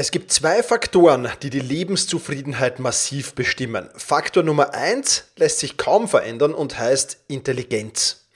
[0.00, 3.90] Es gibt zwei Faktoren, die die Lebenszufriedenheit massiv bestimmen.
[3.94, 8.30] Faktor Nummer eins lässt sich kaum verändern und heißt Intelligenz.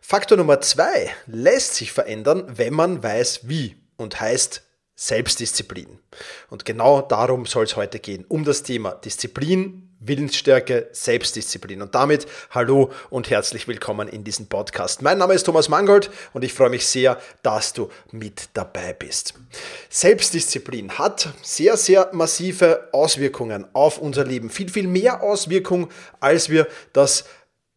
[0.00, 4.62] Faktor Nummer zwei lässt sich verändern, wenn man weiß wie und heißt
[4.94, 5.98] Selbstdisziplin.
[6.48, 11.82] Und genau darum soll es heute gehen, um das Thema Disziplin, Willensstärke, Selbstdisziplin.
[11.82, 15.02] Und damit hallo und herzlich willkommen in diesem Podcast.
[15.02, 19.34] Mein Name ist Thomas Mangold und ich freue mich sehr, dass du mit dabei bist.
[19.90, 24.48] Selbstdisziplin hat sehr, sehr massive Auswirkungen auf unser Leben.
[24.48, 25.88] Viel, viel mehr Auswirkungen,
[26.18, 27.26] als wir das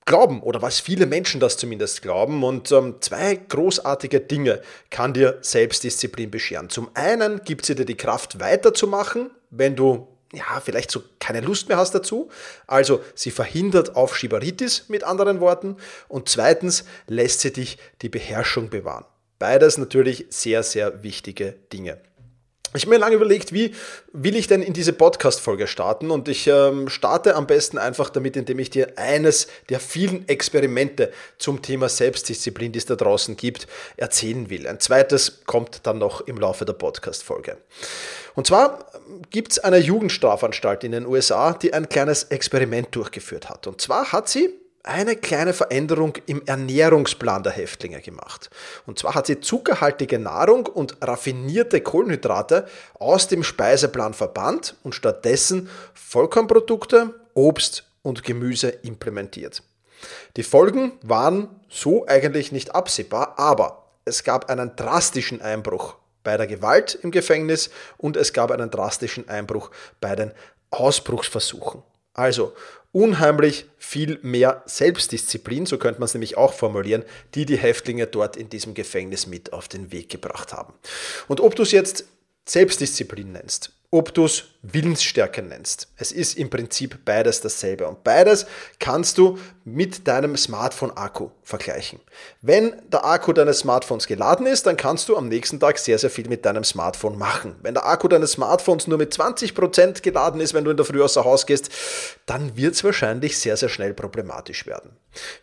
[0.05, 2.41] glauben oder was viele Menschen das zumindest glauben.
[2.44, 6.69] Und ähm, zwei großartige Dinge kann dir Selbstdisziplin bescheren.
[6.69, 11.69] Zum einen gibt sie dir die Kraft weiterzumachen, wenn du ja, vielleicht so keine Lust
[11.69, 12.29] mehr hast dazu.
[12.67, 15.77] Also sie verhindert Aufschieberitis mit anderen Worten.
[16.07, 19.05] Und zweitens lässt sie dich die Beherrschung bewahren.
[19.39, 21.99] Beides natürlich sehr, sehr wichtige Dinge.
[22.75, 23.75] Ich habe mir lange überlegt, wie
[24.13, 26.09] will ich denn in diese Podcast-Folge starten?
[26.09, 31.11] Und ich ähm, starte am besten einfach damit, indem ich dir eines der vielen Experimente
[31.38, 34.67] zum Thema Selbstdisziplin, die es da draußen gibt, erzählen will.
[34.67, 37.57] Ein zweites kommt dann noch im Laufe der Podcast-Folge.
[38.33, 38.85] Und zwar
[39.30, 43.67] gibt es eine Jugendstrafanstalt in den USA, die ein kleines Experiment durchgeführt hat.
[43.67, 44.49] Und zwar hat sie
[44.84, 48.50] eine kleine Veränderung im Ernährungsplan der Häftlinge gemacht.
[48.86, 52.67] Und zwar hat sie zuckerhaltige Nahrung und raffinierte Kohlenhydrate
[53.00, 59.64] aus dem Speiseplan verbannt und stattdessen Vollkornprodukte, Obst und Gemüse implementiert.
[60.36, 65.95] Die Folgen waren so eigentlich nicht absehbar, aber es gab einen drastischen Einbruch
[66.26, 70.34] bei der Gewalt im Gefängnis und es gab einen drastischen Einbruch bei den
[70.72, 71.84] Ausbruchsversuchen.
[72.14, 72.54] Also
[72.94, 77.03] unheimlich viel mehr Selbstdisziplin, so könnte man es nämlich auch formulieren,
[77.36, 80.73] die die Häftlinge dort in diesem Gefängnis mit auf den Weg gebracht haben.
[81.27, 82.05] Und ob du es jetzt
[82.45, 85.89] Selbstdisziplin nennst ob du es Willensstärke nennst.
[85.97, 87.86] Es ist im Prinzip beides dasselbe.
[87.86, 88.45] Und beides
[88.80, 91.99] kannst du mit deinem Smartphone-Akku vergleichen.
[92.42, 96.10] Wenn der Akku deines Smartphones geladen ist, dann kannst du am nächsten Tag sehr, sehr
[96.10, 97.55] viel mit deinem Smartphone machen.
[97.61, 101.02] Wenn der Akku deines Smartphones nur mit 20% geladen ist, wenn du in der Früh
[101.02, 101.70] außer Haus gehst,
[102.26, 104.92] dann wird es wahrscheinlich sehr, sehr schnell problematisch werden.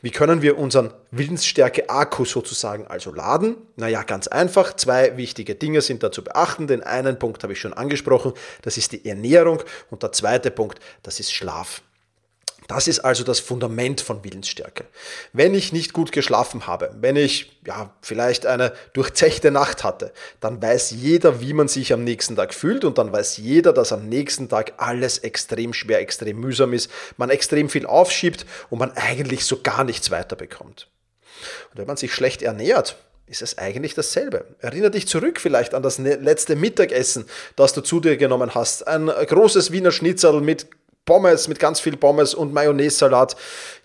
[0.00, 3.56] Wie können wir unseren Willensstärke-Akku sozusagen also laden?
[3.76, 4.74] Naja, ganz einfach.
[4.76, 6.66] Zwei wichtige Dinge sind da zu beachten.
[6.66, 9.62] Den einen Punkt habe ich schon angesprochen, das ist die Ernährung.
[9.90, 11.82] Und der zweite Punkt, das ist Schlaf.
[12.70, 14.84] Das ist also das Fundament von Willensstärke.
[15.32, 20.62] Wenn ich nicht gut geschlafen habe, wenn ich ja, vielleicht eine durchzechte Nacht hatte, dann
[20.62, 24.08] weiß jeder, wie man sich am nächsten Tag fühlt und dann weiß jeder, dass am
[24.08, 29.44] nächsten Tag alles extrem schwer, extrem mühsam ist, man extrem viel aufschiebt und man eigentlich
[29.44, 30.86] so gar nichts weiterbekommt.
[31.72, 32.96] Und wenn man sich schlecht ernährt,
[33.30, 34.44] ist es eigentlich dasselbe.
[34.58, 38.86] Erinnere dich zurück vielleicht an das ne-, letzte Mittagessen, das du zu dir genommen hast.
[38.88, 40.66] Ein großes Wiener Schnitzel mit
[41.06, 43.36] Pommes, mit ganz viel Pommes und Mayonnaise-Salat.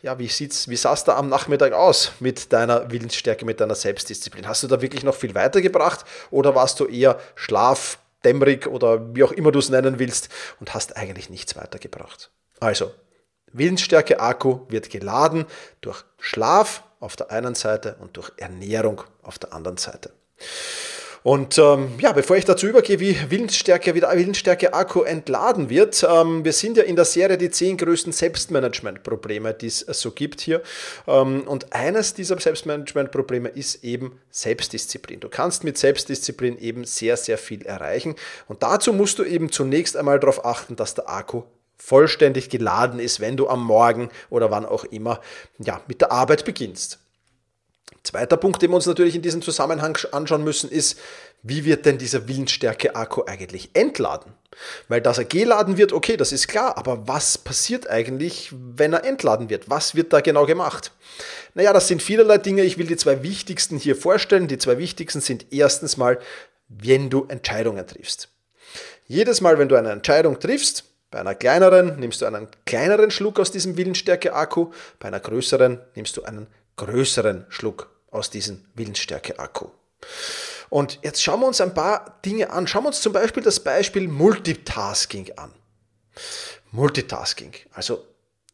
[0.02, 3.76] Ja, wie sieht's, wie sah es da am Nachmittag aus mit deiner Willensstärke, mit deiner
[3.76, 4.48] Selbstdisziplin?
[4.48, 9.32] Hast du da wirklich noch viel weitergebracht oder warst du eher schlafdämmerig oder wie auch
[9.32, 10.30] immer du es nennen willst
[10.60, 12.32] und hast eigentlich nichts weitergebracht?
[12.60, 12.92] Also,
[13.54, 15.46] Willensstärke Akku wird geladen
[15.82, 20.12] durch Schlaf auf der einen Seite und durch Ernährung auf der anderen Seite.
[21.22, 26.06] Und ähm, ja, bevor ich dazu übergehe, wie Willensstärke, wie der Willensstärke Akku entladen wird,
[26.08, 30.42] ähm, wir sind ja in der Serie die zehn größten Selbstmanagement-Probleme, die es so gibt
[30.42, 30.62] hier.
[31.08, 35.20] Ähm, und eines dieser Selbstmanagement-Probleme ist eben Selbstdisziplin.
[35.20, 38.14] Du kannst mit Selbstdisziplin eben sehr, sehr viel erreichen.
[38.48, 41.42] Und dazu musst du eben zunächst einmal darauf achten, dass der Akku
[41.78, 45.22] vollständig geladen ist, wenn du am Morgen oder wann auch immer
[45.59, 47.00] ja, mit der Arbeit beginnst.
[48.03, 51.00] Zweiter Punkt, den wir uns natürlich in diesem Zusammenhang anschauen müssen, ist,
[51.41, 54.34] wie wird denn dieser Willensstärke-Akku eigentlich entladen?
[54.88, 59.03] Weil dass er geladen wird, okay, das ist klar, aber was passiert eigentlich, wenn er
[59.03, 59.69] entladen wird?
[59.69, 60.91] Was wird da genau gemacht?
[61.53, 62.64] Naja, das sind vielerlei Dinge.
[62.64, 64.47] Ich will die zwei wichtigsten hier vorstellen.
[64.47, 66.19] Die zwei wichtigsten sind erstens mal,
[66.68, 68.30] wenn du Entscheidungen triffst.
[69.08, 73.40] Jedes Mal, wenn du eine Entscheidung triffst, bei einer kleineren nimmst du einen kleineren Schluck
[73.40, 76.47] aus diesem Willensstärke-Akku, bei einer größeren nimmst du einen
[76.78, 79.69] größeren Schluck aus diesem Willensstärke-Akku.
[80.69, 82.67] Und jetzt schauen wir uns ein paar Dinge an.
[82.67, 85.53] Schauen wir uns zum Beispiel das Beispiel Multitasking an.
[86.72, 88.05] Multitasking, also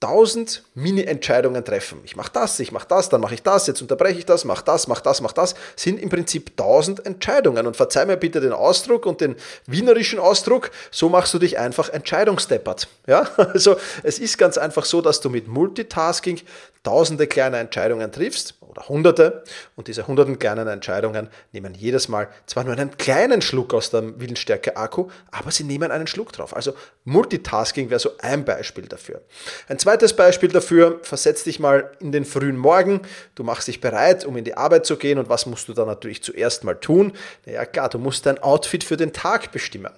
[0.01, 2.01] tausend Mini-Entscheidungen treffen.
[2.03, 4.65] Ich mache das, ich mache das, dann mache ich das, jetzt unterbreche ich das, mache
[4.65, 7.68] das, mache das, mache das, sind im Prinzip tausend Entscheidungen.
[7.68, 9.36] Und verzeih mir bitte den Ausdruck und den
[9.68, 12.89] wienerischen Ausdruck, so machst du dich einfach entscheidungsdeppert.
[13.07, 13.30] Ja?
[13.62, 16.39] Also es ist ganz einfach so, dass du mit Multitasking
[16.83, 19.44] tausende kleine Entscheidungen triffst oder hunderte
[19.75, 24.19] und diese hunderten kleinen Entscheidungen nehmen jedes Mal zwar nur einen kleinen Schluck aus dem
[24.19, 26.56] Willensstärke-Akku, aber sie nehmen einen Schluck drauf.
[26.56, 29.21] Also Multitasking wäre so ein Beispiel dafür.
[29.68, 33.02] Ein Beispiel dafür, versetz dich mal in den frühen Morgen,
[33.36, 35.86] du machst dich bereit, um in die Arbeit zu gehen und was musst du da
[35.86, 37.14] natürlich zuerst mal tun?
[37.46, 39.92] Naja klar, du musst dein Outfit für den Tag bestimmen.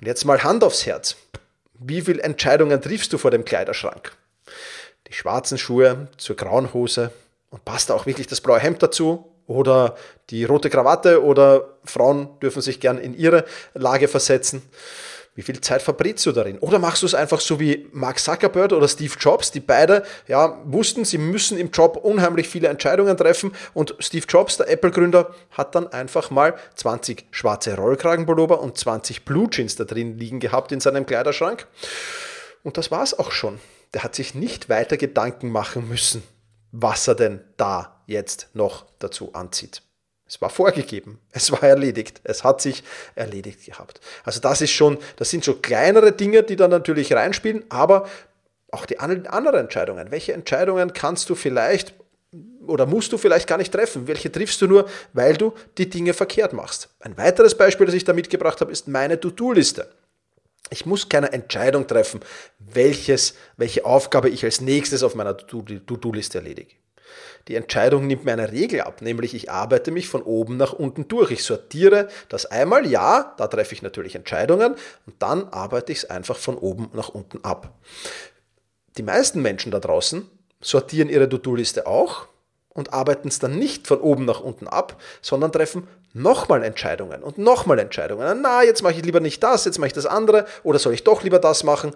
[0.00, 1.16] Und jetzt mal Hand aufs Herz.
[1.74, 4.12] Wie viele Entscheidungen triffst du vor dem Kleiderschrank?
[5.08, 7.12] Die schwarzen Schuhe zur grauen Hose,
[7.50, 9.96] und passt da auch wirklich das blaue Hemd dazu oder
[10.30, 13.44] die rote Krawatte oder Frauen dürfen sich gern in ihre
[13.74, 14.62] Lage versetzen.
[15.38, 16.58] Wie viel Zeit verbrätst du darin?
[16.58, 20.60] Oder machst du es einfach so wie Mark Zuckerberg oder Steve Jobs, die beide ja,
[20.64, 25.76] wussten, sie müssen im Job unheimlich viele Entscheidungen treffen und Steve Jobs, der Apple-Gründer, hat
[25.76, 30.80] dann einfach mal 20 schwarze Rollkragenpullover und 20 Blue Jeans da drin liegen gehabt in
[30.80, 31.68] seinem Kleiderschrank.
[32.64, 33.60] Und das war es auch schon.
[33.94, 36.24] Der hat sich nicht weiter Gedanken machen müssen
[36.72, 39.82] was er denn da jetzt noch dazu anzieht.
[40.28, 42.84] Es war vorgegeben, es war erledigt, es hat sich
[43.14, 44.00] erledigt gehabt.
[44.24, 48.06] Also das ist schon, das sind schon kleinere Dinge, die da natürlich reinspielen, aber
[48.70, 50.10] auch die anderen Entscheidungen.
[50.10, 51.94] Welche Entscheidungen kannst du vielleicht
[52.66, 54.06] oder musst du vielleicht gar nicht treffen?
[54.06, 56.90] Welche triffst du nur, weil du die Dinge verkehrt machst?
[57.00, 59.88] Ein weiteres Beispiel, das ich da mitgebracht habe, ist meine To-Do-Liste.
[60.68, 62.20] Ich muss keine Entscheidung treffen,
[62.58, 66.74] welches, welche Aufgabe ich als nächstes auf meiner To-Do-Liste erledige.
[67.48, 71.08] Die Entscheidung nimmt mir eine Regel ab, nämlich ich arbeite mich von oben nach unten
[71.08, 71.30] durch.
[71.30, 74.74] Ich sortiere das einmal, ja, da treffe ich natürlich Entscheidungen
[75.06, 77.72] und dann arbeite ich es einfach von oben nach unten ab.
[78.96, 80.28] Die meisten Menschen da draußen
[80.60, 82.26] sortieren ihre To-Do-Liste auch
[82.74, 87.38] und arbeiten es dann nicht von oben nach unten ab, sondern treffen nochmal Entscheidungen und
[87.38, 88.40] nochmal Entscheidungen.
[88.42, 91.04] Na, jetzt mache ich lieber nicht das, jetzt mache ich das andere oder soll ich
[91.04, 91.92] doch lieber das machen?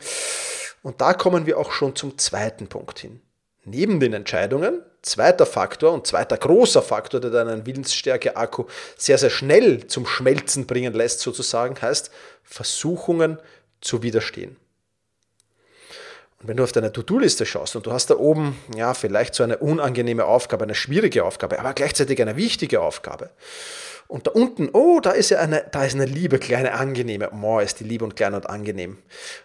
[0.82, 3.20] Und da kommen wir auch schon zum zweiten Punkt hin.
[3.64, 8.64] Neben den Entscheidungen, zweiter Faktor und zweiter großer Faktor, der deinen Willensstärke-Akku
[8.96, 12.10] sehr, sehr schnell zum Schmelzen bringen lässt, sozusagen, heißt
[12.44, 13.38] Versuchungen
[13.80, 14.56] zu widerstehen.
[16.40, 19.44] Und wenn du auf deine To-Do-Liste schaust und du hast da oben, ja, vielleicht so
[19.44, 23.30] eine unangenehme Aufgabe, eine schwierige Aufgabe, aber gleichzeitig eine wichtige Aufgabe,
[24.08, 27.30] und da unten, oh, da ist ja eine, da ist eine liebe, kleine, angenehme.
[27.32, 28.98] Oh, ist die lieb und klein und angenehm.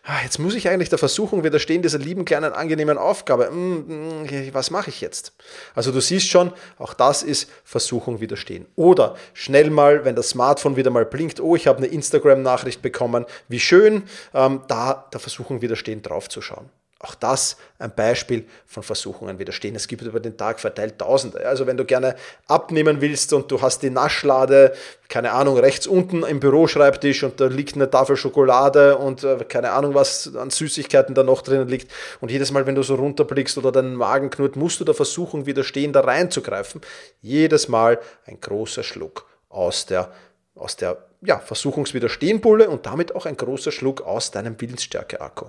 [0.03, 3.47] Ah, jetzt muss ich eigentlich der Versuchung widerstehen, dieser lieben, kleinen, angenehmen Aufgabe.
[3.47, 5.33] Hm, hm, was mache ich jetzt?
[5.75, 8.65] Also du siehst schon, auch das ist Versuchung widerstehen.
[8.75, 13.25] Oder schnell mal, wenn das Smartphone wieder mal blinkt, oh, ich habe eine Instagram-Nachricht bekommen,
[13.47, 16.69] wie schön, ähm, da der Versuchung widerstehen, draufzuschauen.
[16.99, 19.75] Auch das ein Beispiel von Versuchungen widerstehen.
[19.75, 21.45] Es gibt über den Tag verteilt Tausende.
[21.45, 22.15] Also wenn du gerne
[22.47, 24.73] abnehmen willst und du hast die Naschlade,
[25.07, 29.71] keine Ahnung, rechts unten im Büroschreibtisch und da liegt eine Tafel Schokolade und äh, keine
[29.73, 31.91] Ahnung, was an Süßigkeiten da noch drinnen liegt.
[32.19, 35.45] Und jedes Mal, wenn du so runterblickst oder deinen Magen knurrt, musst du der Versuchung
[35.45, 36.81] widerstehen, da reinzugreifen.
[37.21, 40.11] Jedes Mal ein großer Schluck aus der,
[40.55, 45.45] aus der ja, Versuchungswiderstehenbulle und damit auch ein großer Schluck aus deinem Willensstärke-Akku.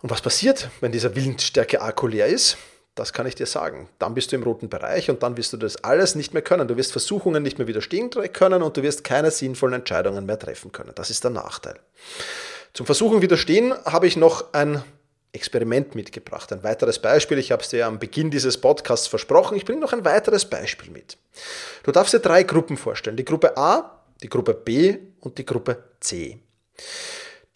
[0.00, 2.56] Und was passiert, wenn dieser Willensstärke-Akku leer ist?
[2.94, 3.88] Das kann ich dir sagen.
[3.98, 6.66] Dann bist du im roten Bereich und dann wirst du das alles nicht mehr können.
[6.66, 10.72] Du wirst Versuchungen nicht mehr widerstehen können und du wirst keine sinnvollen Entscheidungen mehr treffen
[10.72, 10.92] können.
[10.94, 11.78] Das ist der Nachteil.
[12.74, 14.82] Zum Versuchen widerstehen habe ich noch ein
[15.32, 16.52] Experiment mitgebracht.
[16.52, 17.38] Ein weiteres Beispiel.
[17.38, 19.56] Ich habe es dir am Beginn dieses Podcasts versprochen.
[19.56, 21.18] Ich bringe noch ein weiteres Beispiel mit.
[21.84, 23.16] Du darfst dir drei Gruppen vorstellen.
[23.16, 26.38] Die Gruppe A, die Gruppe B und die Gruppe C.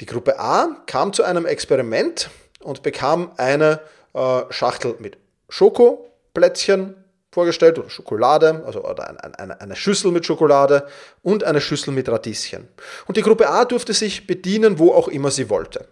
[0.02, 2.28] Die Gruppe A kam zu einem Experiment
[2.58, 3.78] und bekam eine
[4.14, 5.16] äh, Schachtel mit
[5.48, 6.96] Schokoplätzchen
[7.30, 10.88] vorgestellt oder Schokolade, also oder eine, eine, eine Schüssel mit Schokolade
[11.22, 12.66] und eine Schüssel mit Radieschen.
[13.06, 15.86] Und die Gruppe A durfte sich bedienen, wo auch immer sie wollte.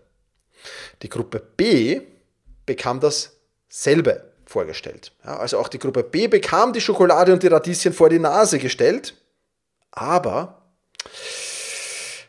[1.02, 2.00] Die Gruppe B
[2.67, 5.12] bekam dasselbe vorgestellt.
[5.25, 8.59] Ja, also auch die Gruppe B bekam die Schokolade und die Radieschen vor die Nase
[8.59, 9.14] gestellt,
[9.93, 10.62] aber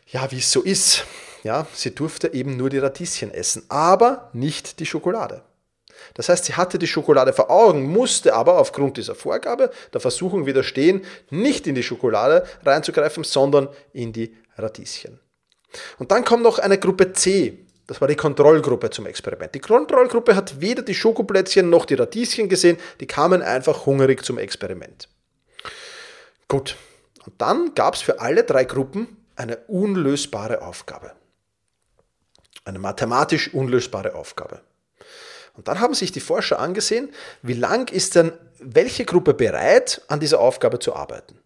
[0.06, 1.04] ja, wie es so ist,
[1.42, 5.42] ja, sie durfte eben nur die Radieschen essen, aber nicht die Schokolade.
[6.14, 10.46] Das heißt, sie hatte die Schokolade vor Augen, musste aber aufgrund dieser Vorgabe der Versuchung
[10.46, 15.20] widerstehen, nicht in die Schokolade reinzugreifen, sondern in die Radieschen.
[15.98, 17.66] Und dann kommt noch eine Gruppe C.
[17.86, 19.54] Das war die Kontrollgruppe zum Experiment.
[19.54, 24.38] Die Kontrollgruppe hat weder die Schokoplätzchen noch die Radieschen gesehen, die kamen einfach hungrig zum
[24.38, 25.08] Experiment.
[26.48, 26.76] Gut,
[27.24, 31.12] und dann gab es für alle drei Gruppen eine unlösbare Aufgabe.
[32.64, 34.60] Eine mathematisch unlösbare Aufgabe.
[35.54, 37.10] Und dann haben sich die Forscher angesehen,
[37.42, 41.38] wie lang ist denn welche Gruppe bereit, an dieser Aufgabe zu arbeiten.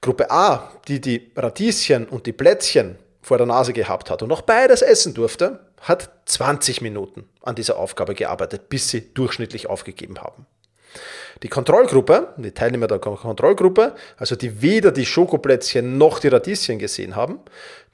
[0.00, 4.42] Gruppe A, die die Radieschen und die Plätzchen vor der Nase gehabt hat und noch
[4.42, 10.46] beides essen durfte, hat 20 Minuten an dieser Aufgabe gearbeitet, bis sie durchschnittlich aufgegeben haben.
[11.42, 17.14] Die Kontrollgruppe, die Teilnehmer der Kontrollgruppe, also die weder die Schokoplätzchen noch die Radieschen gesehen
[17.14, 17.40] haben,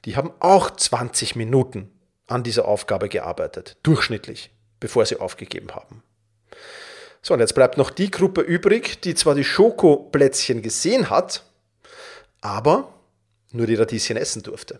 [0.05, 1.91] die haben auch 20 Minuten
[2.27, 6.03] an dieser Aufgabe gearbeitet, durchschnittlich, bevor sie aufgegeben haben.
[7.21, 11.43] So, und jetzt bleibt noch die Gruppe übrig, die zwar die Schokoplätzchen gesehen hat,
[12.41, 12.93] aber
[13.51, 14.79] nur die Radieschen essen durfte.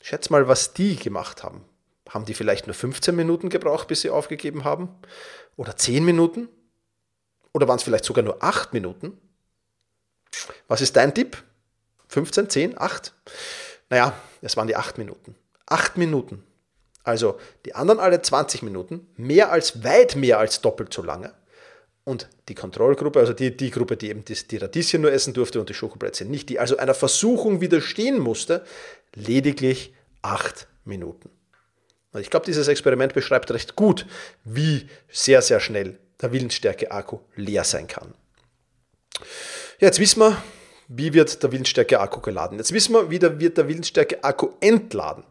[0.00, 1.64] Schätz mal, was die gemacht haben.
[2.08, 4.88] Haben die vielleicht nur 15 Minuten gebraucht, bis sie aufgegeben haben?
[5.56, 6.48] Oder 10 Minuten?
[7.52, 9.16] Oder waren es vielleicht sogar nur 8 Minuten?
[10.66, 11.42] Was ist dein Tipp?
[12.08, 13.14] 15, 10, 8?
[13.90, 15.36] Naja, es waren die 8 Minuten.
[15.72, 16.44] 8 Minuten.
[17.02, 21.32] Also die anderen alle 20 Minuten, mehr als, weit mehr als doppelt so lange.
[22.04, 25.60] Und die Kontrollgruppe, also die, die Gruppe, die eben die, die Radieschen nur essen durfte
[25.60, 28.64] und die Schokoplätzchen nicht, die also einer Versuchung widerstehen musste,
[29.14, 31.30] lediglich 8 Minuten.
[32.12, 34.06] Und ich glaube, dieses Experiment beschreibt recht gut,
[34.44, 38.14] wie sehr, sehr schnell der Willensstärke-Akku leer sein kann.
[39.80, 40.42] Ja, jetzt wissen wir,
[40.88, 42.58] wie wird der Willensstärke-Akku geladen.
[42.58, 45.24] Jetzt wissen wir, wie der, wird der Willensstärke-Akku entladen.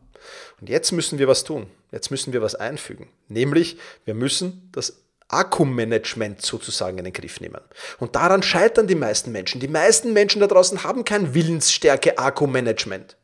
[0.59, 1.67] Und jetzt müssen wir was tun.
[1.91, 3.07] Jetzt müssen wir was einfügen.
[3.27, 7.61] Nämlich, wir müssen das Akkumanagement sozusagen in den Griff nehmen.
[7.99, 9.61] Und daran scheitern die meisten Menschen.
[9.61, 13.15] Die meisten Menschen da draußen haben kein Willensstärke-Akkumanagement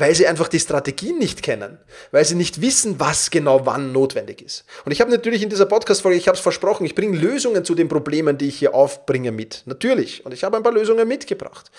[0.00, 1.76] weil sie einfach die Strategien nicht kennen,
[2.10, 4.64] weil sie nicht wissen, was genau wann notwendig ist.
[4.86, 7.74] Und ich habe natürlich in dieser Podcast-Folge, ich habe es versprochen, ich bringe Lösungen zu
[7.74, 9.62] den Problemen, die ich hier aufbringe mit.
[9.66, 10.24] Natürlich.
[10.24, 11.70] Und ich habe ein paar Lösungen mitgebracht.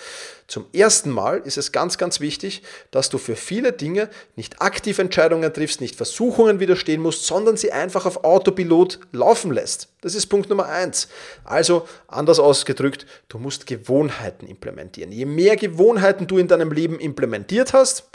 [0.46, 2.62] Zum ersten Mal ist es ganz, ganz wichtig,
[2.92, 7.72] dass du für viele Dinge nicht aktiv Entscheidungen triffst, nicht Versuchungen widerstehen musst, sondern sie
[7.72, 9.88] einfach auf Autopilot laufen lässt.
[10.02, 11.08] Das ist Punkt Nummer eins.
[11.44, 15.10] Also, anders ausgedrückt, du musst Gewohnheiten implementieren.
[15.10, 18.10] Je mehr Gewohnheiten du in deinem Leben implementiert hast,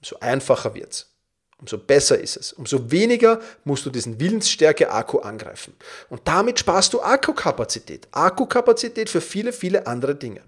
[0.00, 1.08] umso einfacher wird's.
[1.58, 2.52] Umso besser ist es.
[2.52, 5.74] Umso weniger musst du diesen Willensstärke-Akku angreifen.
[6.10, 8.08] Und damit sparst du Akkukapazität.
[8.10, 10.42] Akkukapazität für viele, viele andere Dinge.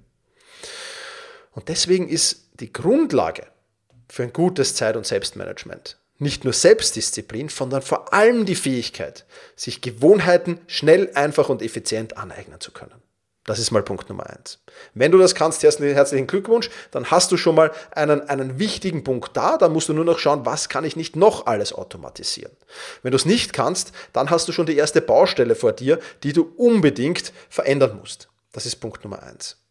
[1.53, 3.47] Und deswegen ist die Grundlage
[4.09, 9.25] für ein gutes Zeit- und Selbstmanagement nicht nur Selbstdisziplin, sondern vor allem die Fähigkeit,
[9.57, 13.04] sich Gewohnheiten schnell, einfach und effizient aneignen zu können.
[13.47, 14.59] Das ist mal Punkt Nummer eins.
[14.95, 19.37] Wenn du das kannst, herzlichen Glückwunsch, dann hast du schon mal einen, einen wichtigen Punkt
[19.37, 19.59] da.
[19.59, 22.53] Da musst du nur noch schauen, was kann ich nicht noch alles automatisieren.
[23.03, 26.33] Wenn du es nicht kannst, dann hast du schon die erste Baustelle vor dir, die
[26.33, 28.29] du unbedingt verändern musst.
[28.53, 29.64] Das ist Punkt Nummer eins.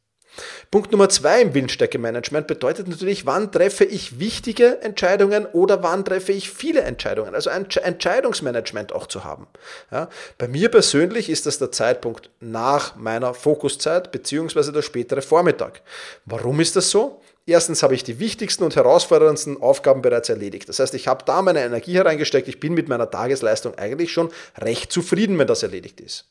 [0.72, 6.32] Punkt Nummer zwei im Willensstärke-Management bedeutet natürlich, wann treffe ich wichtige Entscheidungen oder wann treffe
[6.32, 7.36] ich viele Entscheidungen.
[7.36, 9.48] Also ein Entscheidungsmanagement auch zu haben.
[9.92, 15.82] Ja, bei mir persönlich ist das der Zeitpunkt nach meiner Fokuszeit beziehungsweise der spätere Vormittag.
[16.26, 17.22] Warum ist das so?
[17.46, 20.70] Erstens habe ich die wichtigsten und herausforderndsten Aufgaben bereits erledigt.
[20.70, 22.48] Das heißt, ich habe da meine Energie hereingesteckt.
[22.48, 26.26] Ich bin mit meiner Tagesleistung eigentlich schon recht zufrieden, wenn das erledigt ist.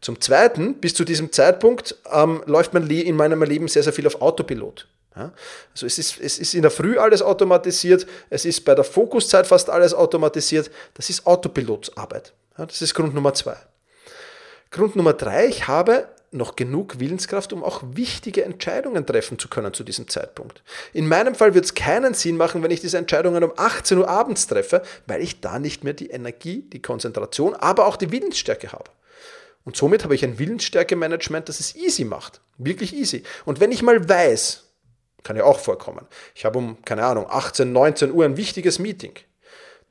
[0.00, 4.06] Zum Zweiten, bis zu diesem Zeitpunkt ähm, läuft mein in meinem Leben sehr, sehr viel
[4.06, 4.86] auf Autopilot.
[5.16, 5.32] Ja?
[5.72, 9.46] Also es ist, es ist in der Früh alles automatisiert, es ist bei der Fokuszeit
[9.46, 10.70] fast alles automatisiert.
[10.94, 12.32] Das ist Autopilotsarbeit.
[12.56, 12.66] Ja?
[12.66, 13.56] Das ist Grund Nummer zwei.
[14.70, 19.72] Grund Nummer drei, ich habe noch genug Willenskraft, um auch wichtige Entscheidungen treffen zu können
[19.72, 20.62] zu diesem Zeitpunkt.
[20.92, 24.08] In meinem Fall wird es keinen Sinn machen, wenn ich diese Entscheidungen um 18 Uhr
[24.08, 28.72] abends treffe, weil ich da nicht mehr die Energie, die Konzentration, aber auch die Willensstärke
[28.72, 28.90] habe.
[29.64, 32.40] Und somit habe ich ein Willensstärke-Management, das es easy macht.
[32.56, 33.22] Wirklich easy.
[33.44, 34.64] Und wenn ich mal weiß,
[35.22, 39.14] kann ja auch vorkommen, ich habe um, keine Ahnung, 18, 19 Uhr ein wichtiges Meeting,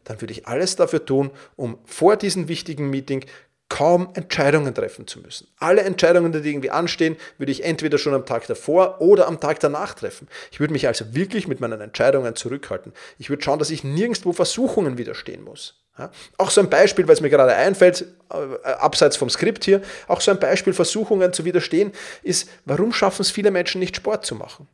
[0.04, 3.26] dann würde ich alles dafür tun, um vor diesem wichtigen Meeting
[3.70, 5.48] kaum Entscheidungen treffen zu müssen.
[5.60, 9.60] Alle Entscheidungen, die irgendwie anstehen, würde ich entweder schon am Tag davor oder am Tag
[9.60, 10.28] danach treffen.
[10.52, 12.94] Ich würde mich also wirklich mit meinen Entscheidungen zurückhalten.
[13.18, 15.84] Ich würde schauen, dass ich nirgendwo Versuchungen widerstehen muss.
[15.98, 19.82] Ja, auch so ein Beispiel, weil es mir gerade einfällt, äh, abseits vom Skript hier,
[20.08, 24.26] auch so ein Beispiel, Versuchungen zu widerstehen, ist, warum schaffen es viele Menschen nicht, Sport
[24.26, 24.68] zu machen?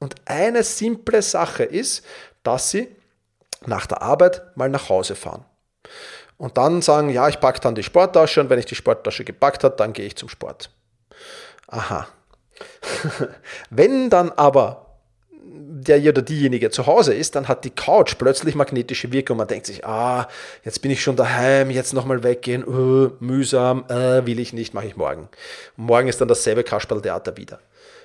[0.00, 2.04] Und eine simple Sache ist,
[2.42, 2.88] dass sie
[3.66, 5.44] nach der Arbeit mal nach Hause fahren.
[6.36, 9.64] Und dann sagen, ja, ich packe dann die Sporttasche und wenn ich die Sporttasche gepackt
[9.64, 10.70] habe, dann gehe ich zum Sport.
[11.68, 12.08] Aha.
[13.70, 14.83] wenn dann aber
[15.56, 19.36] der oder diejenige zu Hause ist, dann hat die Couch plötzlich magnetische Wirkung.
[19.36, 20.28] Man denkt sich, ah,
[20.64, 24.86] jetzt bin ich schon daheim, jetzt nochmal weggehen, uh, mühsam, uh, will ich nicht, mache
[24.86, 25.28] ich morgen.
[25.76, 27.60] Morgen ist dann dasselbe Kasperltheater wieder.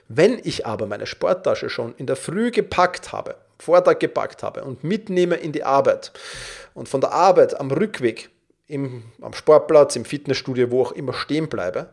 [0.08, 4.84] Wenn ich aber meine Sporttasche schon in der Früh gepackt habe, Vortag gepackt habe und
[4.84, 6.12] mitnehme in die Arbeit
[6.74, 8.30] und von der Arbeit am Rückweg
[8.68, 11.90] im, am Sportplatz, im Fitnessstudio, wo auch immer stehen bleibe,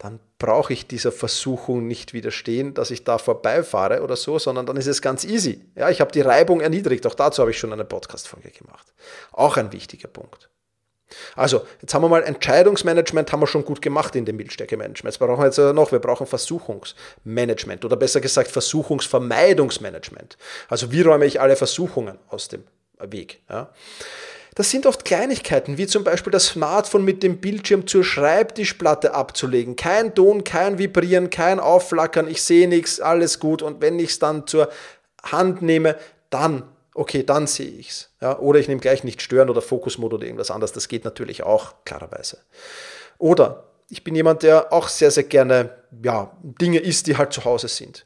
[0.00, 4.78] dann brauche ich dieser Versuchung nicht widerstehen, dass ich da vorbeifahre oder so, sondern dann
[4.78, 5.62] ist es ganz easy.
[5.76, 7.06] Ja, ich habe die Reibung erniedrigt.
[7.06, 8.94] Auch dazu habe ich schon eine Podcast-Folge gemacht.
[9.30, 10.48] Auch ein wichtiger Punkt.
[11.36, 15.12] Also, jetzt haben wir mal Entscheidungsmanagement haben wir schon gut gemacht in dem Bildstärke-Management.
[15.12, 20.38] Jetzt brauchen wir jetzt noch, wir brauchen Versuchungsmanagement oder besser gesagt Versuchungsvermeidungsmanagement.
[20.68, 22.64] Also, wie räume ich alle Versuchungen aus dem
[22.98, 23.42] Weg?
[23.50, 23.68] Ja?
[24.60, 29.74] Das sind oft Kleinigkeiten, wie zum Beispiel das Smartphone mit dem Bildschirm zur Schreibtischplatte abzulegen.
[29.74, 33.62] Kein Ton, kein Vibrieren, kein Aufflackern, ich sehe nichts, alles gut.
[33.62, 34.68] Und wenn ich es dann zur
[35.22, 35.96] Hand nehme,
[36.28, 38.10] dann, okay, dann sehe ich es.
[38.20, 40.72] Ja, oder ich nehme gleich nicht stören oder Fokusmod oder irgendwas anderes.
[40.72, 42.36] Das geht natürlich auch, klarerweise.
[43.16, 45.70] Oder ich bin jemand, der auch sehr, sehr gerne
[46.02, 48.04] ja, Dinge isst, die halt zu Hause sind.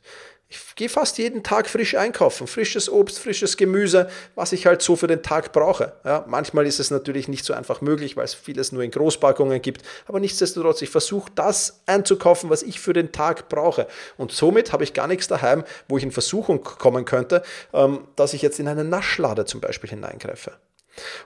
[0.54, 2.46] Ich gehe fast jeden Tag frisch einkaufen.
[2.46, 5.94] Frisches Obst, frisches Gemüse, was ich halt so für den Tag brauche.
[6.04, 9.60] Ja, manchmal ist es natürlich nicht so einfach möglich, weil es vieles nur in Großpackungen
[9.60, 9.82] gibt.
[10.06, 13.88] Aber nichtsdestotrotz, ich versuche das einzukaufen, was ich für den Tag brauche.
[14.16, 17.42] Und somit habe ich gar nichts daheim, wo ich in Versuchung kommen könnte,
[17.72, 20.52] ähm, dass ich jetzt in eine Naschlade zum Beispiel hineingreife.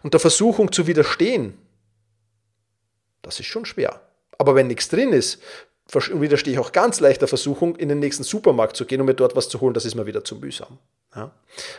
[0.02, 1.58] Und der Versuchung zu widerstehen,
[3.20, 4.00] das ist schon schwer.
[4.38, 5.42] Aber wenn nichts drin ist,
[5.94, 9.14] widerstehe ich auch ganz leicht der Versuchung, in den nächsten Supermarkt zu gehen und mir
[9.14, 9.74] dort was zu holen.
[9.74, 10.78] Das ist mir wieder zu mühsam.
[11.14, 11.32] Ja?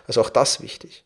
[0.08, 1.06] Also auch das wichtig.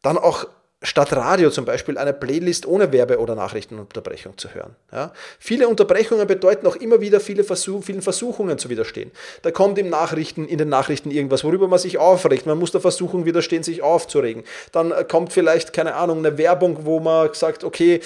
[0.00, 0.46] Dann auch
[0.82, 4.74] statt Radio zum Beispiel eine Playlist ohne Werbe- oder Nachrichtenunterbrechung zu hören.
[4.92, 5.12] Ja?
[5.38, 9.12] Viele Unterbrechungen bedeuten auch immer wieder viele Versuch, vielen Versuchungen zu widerstehen.
[9.42, 12.46] Da kommt im Nachrichten, in den Nachrichten irgendwas, worüber man sich aufregt.
[12.46, 14.42] Man muss der Versuchung widerstehen, sich aufzuregen.
[14.72, 18.00] Dann äh, kommt vielleicht, keine Ahnung, eine Werbung, wo man sagt, okay,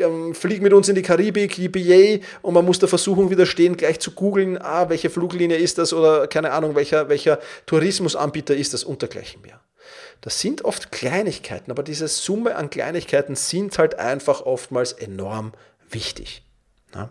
[0.00, 4.00] ähm, flieg mit uns in die Karibik, yippie und man muss der Versuchung widerstehen, gleich
[4.00, 8.84] zu googeln, ah, welche Fluglinie ist das oder keine Ahnung, welcher, welcher Tourismusanbieter ist das
[8.84, 9.60] und dergleichen mehr.
[10.22, 15.52] Das sind oft Kleinigkeiten, aber diese Summe an Kleinigkeiten sind halt einfach oftmals enorm
[15.90, 16.44] wichtig.
[16.94, 17.10] Ja?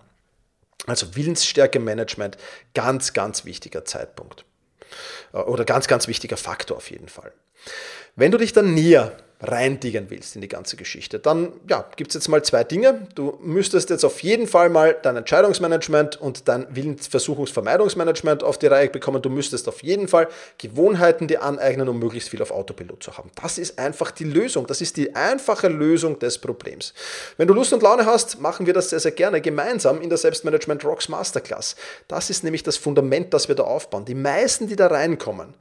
[0.88, 2.38] Also Willensstärke-Management,
[2.74, 4.46] ganz, ganz wichtiger Zeitpunkt.
[5.34, 7.34] Äh, oder ganz, ganz wichtiger Faktor auf jeden Fall.
[8.15, 12.16] Wenn du dich dann näher reindigern willst in die ganze Geschichte, dann ja, gibt es
[12.16, 13.08] jetzt mal zwei Dinge.
[13.16, 18.90] Du müsstest jetzt auf jeden Fall mal dein Entscheidungsmanagement und dein Willensversuchungsvermeidungsmanagement auf die Reihe
[18.90, 19.22] bekommen.
[19.22, 23.32] Du müsstest auf jeden Fall Gewohnheiten dir aneignen, um möglichst viel auf Autopilot zu haben.
[23.42, 24.68] Das ist einfach die Lösung.
[24.68, 26.94] Das ist die einfache Lösung des Problems.
[27.38, 30.18] Wenn du Lust und Laune hast, machen wir das sehr, sehr gerne gemeinsam in der
[30.18, 31.75] Selbstmanagement Rocks Masterclass.
[32.08, 34.06] Das ist nämlich das Fundament, das wir da aufbauen.
[34.06, 35.56] Die meisten, die da reinkommen,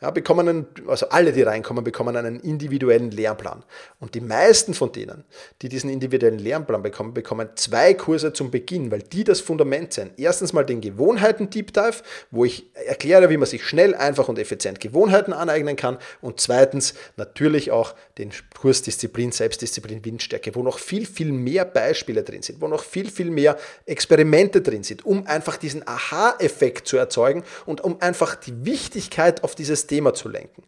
[0.00, 3.64] ja, bekommen einen, also alle, die reinkommen, bekommen einen individuellen Lehr Lehrplan.
[3.98, 5.24] Und die meisten von denen,
[5.62, 10.12] die diesen individuellen Lehrplan bekommen, bekommen zwei Kurse zum Beginn, weil die das Fundament sind.
[10.18, 14.38] Erstens mal den Gewohnheiten Deep Dive, wo ich erkläre, wie man sich schnell, einfach und
[14.38, 15.98] effizient Gewohnheiten aneignen kann.
[16.20, 22.22] Und zweitens natürlich auch den Kurs Disziplin, Selbstdisziplin, Windstärke, wo noch viel, viel mehr Beispiele
[22.22, 26.96] drin sind, wo noch viel, viel mehr Experimente drin sind, um einfach diesen Aha-Effekt zu
[26.96, 30.62] erzeugen und um einfach die Wichtigkeit auf dieses Thema zu lenken.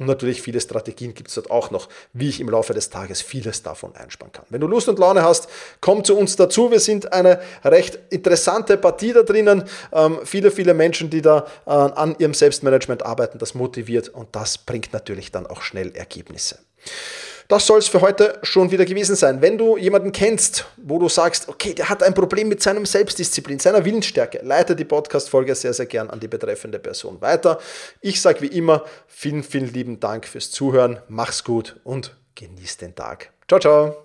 [0.00, 3.22] Und natürlich viele Strategien gibt es dort auch noch, wie ich im Laufe des Tages
[3.22, 4.44] vieles davon einsparen kann.
[4.50, 5.48] Wenn du Lust und Laune hast,
[5.80, 6.72] komm zu uns dazu.
[6.72, 9.64] Wir sind eine recht interessante Partie da drinnen.
[9.92, 14.58] Ähm, viele, viele Menschen, die da äh, an ihrem Selbstmanagement arbeiten, das motiviert und das
[14.58, 16.58] bringt natürlich dann auch schnell Ergebnisse.
[17.48, 19.42] Das soll es für heute schon wieder gewesen sein.
[19.42, 23.58] Wenn du jemanden kennst, wo du sagst, okay, der hat ein Problem mit seinem Selbstdisziplin,
[23.58, 27.58] seiner Willensstärke, leite die Podcast-Folge sehr, sehr gern an die betreffende Person weiter.
[28.00, 30.98] Ich sage wie immer, vielen, vielen lieben Dank fürs Zuhören.
[31.08, 33.30] Mach's gut und genieß den Tag.
[33.48, 34.03] Ciao, ciao.